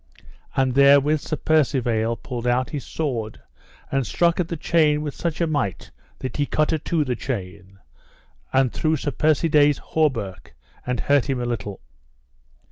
[0.55, 3.39] And therewith Sir Percivale pulled out his sword
[3.91, 7.15] and struck at the chain with such a might that he cut a two the
[7.15, 7.77] chain,
[8.51, 10.55] and through Sir Persides' hauberk
[10.87, 11.81] and hurt him a little.